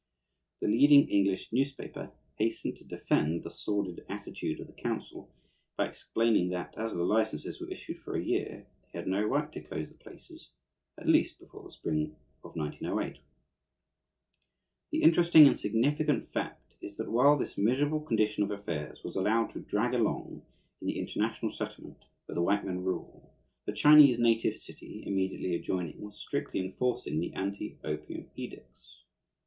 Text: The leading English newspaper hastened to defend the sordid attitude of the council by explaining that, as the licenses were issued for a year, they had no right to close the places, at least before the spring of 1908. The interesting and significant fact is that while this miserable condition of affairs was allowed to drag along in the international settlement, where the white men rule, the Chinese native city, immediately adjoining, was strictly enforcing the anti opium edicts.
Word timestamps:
The 0.61 0.67
leading 0.67 1.07
English 1.09 1.53
newspaper 1.53 2.11
hastened 2.39 2.77
to 2.77 2.83
defend 2.83 3.43
the 3.43 3.51
sordid 3.51 4.03
attitude 4.09 4.59
of 4.59 4.65
the 4.65 4.73
council 4.73 5.29
by 5.77 5.85
explaining 5.85 6.49
that, 6.49 6.75
as 6.75 6.91
the 6.91 7.03
licenses 7.03 7.61
were 7.61 7.69
issued 7.69 7.99
for 7.99 8.15
a 8.15 8.23
year, 8.23 8.65
they 8.81 8.97
had 8.97 9.07
no 9.07 9.21
right 9.23 9.51
to 9.51 9.61
close 9.61 9.89
the 9.89 9.97
places, 9.99 10.49
at 10.97 11.07
least 11.07 11.37
before 11.39 11.61
the 11.61 11.69
spring 11.69 12.15
of 12.43 12.55
1908. 12.55 13.21
The 14.91 15.03
interesting 15.03 15.45
and 15.45 15.59
significant 15.59 16.27
fact 16.33 16.77
is 16.81 16.97
that 16.97 17.11
while 17.11 17.37
this 17.37 17.55
miserable 17.55 18.01
condition 18.01 18.43
of 18.43 18.49
affairs 18.49 19.03
was 19.03 19.15
allowed 19.15 19.51
to 19.51 19.59
drag 19.59 19.93
along 19.93 20.41
in 20.81 20.87
the 20.87 20.97
international 20.97 21.51
settlement, 21.51 22.05
where 22.25 22.33
the 22.33 22.41
white 22.41 22.65
men 22.65 22.83
rule, 22.83 23.35
the 23.67 23.71
Chinese 23.71 24.17
native 24.17 24.57
city, 24.57 25.03
immediately 25.05 25.53
adjoining, 25.53 26.01
was 26.01 26.17
strictly 26.19 26.59
enforcing 26.59 27.19
the 27.19 27.33
anti 27.35 27.77
opium 27.83 28.31
edicts. 28.35 29.03